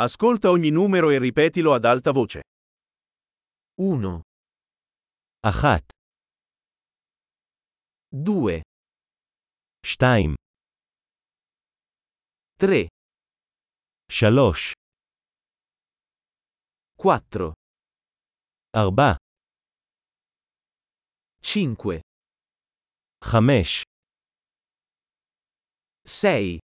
[0.00, 2.40] Ascolta ogni numero e ripetilo ad alta voce.
[3.74, 4.20] 1,
[5.42, 5.82] אחת,
[8.12, 8.60] 2,
[9.86, 10.34] שתיים,
[12.60, 12.86] 3,
[14.12, 14.72] שלוש,
[17.00, 17.52] 4,
[18.76, 19.16] ארבע,
[21.42, 22.00] 5,
[23.24, 23.82] חמש,
[26.06, 26.58] 6,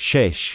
[0.00, 0.54] שש,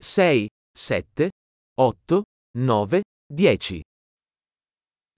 [0.00, 1.30] 6, 7,
[1.76, 2.22] 8,
[2.54, 3.82] 9, 10.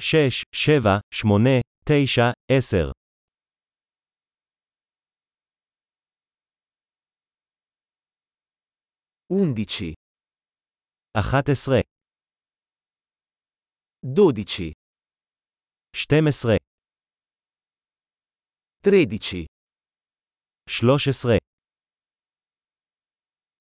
[0.00, 2.92] 6, 7, 8, 9, 10.
[9.30, 9.94] Undici.
[11.14, 11.82] 11,
[14.02, 14.74] 12,
[15.92, 16.58] 12,
[18.82, 19.46] 13,
[20.66, 21.38] 13,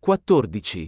[0.02, 0.88] 14,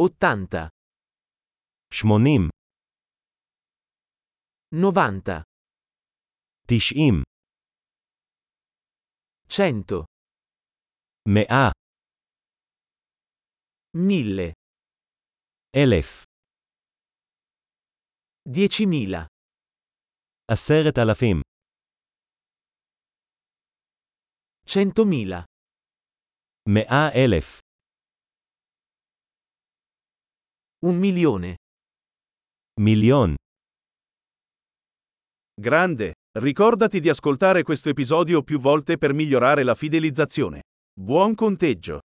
[0.00, 0.68] שבעים,
[1.92, 2.48] 80,
[4.74, 5.42] שמונים,
[6.68, 7.22] 90,
[9.48, 9.82] תשעים,
[11.28, 11.70] 100, מאה,
[13.96, 14.52] 1000,
[15.76, 16.24] אלף,
[18.48, 19.26] 10.000,
[20.52, 21.36] עשרת אלפים,
[24.66, 25.44] 100.000,
[26.68, 27.65] מאה אלף,
[30.79, 31.55] Un milione.
[32.81, 33.33] Milion.
[35.59, 36.13] Grande.
[36.37, 40.61] Ricordati di ascoltare questo episodio più volte per migliorare la fidelizzazione.
[40.93, 42.01] Buon conteggio.